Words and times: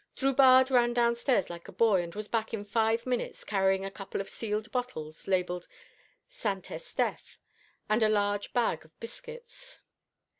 Drubarde 0.15 0.71
ran 0.71 0.95
down 0.95 1.13
stairs 1.13 1.51
like 1.51 1.67
a 1.67 1.71
boy, 1.71 2.01
and 2.01 2.15
was 2.15 2.27
back 2.27 2.55
in 2.55 2.65
five 2.65 3.05
minutes, 3.05 3.43
carrying 3.43 3.85
a 3.85 3.91
couple 3.91 4.19
of 4.19 4.29
sealed 4.29 4.71
bottles, 4.71 5.27
labelled 5.27 5.67
St. 6.27 6.65
Estèphe, 6.65 7.37
and 7.87 8.01
a 8.01 8.09
large 8.09 8.51
bag 8.51 8.83
of 8.83 8.99
biscuits. 8.99 9.79